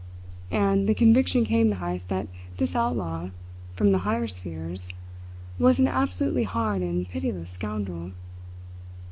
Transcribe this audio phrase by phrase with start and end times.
[0.49, 3.29] And, the conviction came to Heyst that this outlaw
[3.75, 4.89] from the higher spheres
[5.59, 8.11] was an absolutely hard and pitiless scoundrel.